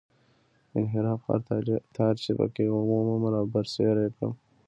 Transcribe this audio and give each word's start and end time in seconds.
د 0.69 0.71
انحراف 0.79 1.21
هر 1.27 1.39
تار 1.97 2.13
چې 2.23 2.31
په 2.39 2.45
کې 2.53 2.65
ومومم 2.75 3.23
رابرسېره 3.35 4.01
یې 4.05 4.11
کړم. 4.15 4.31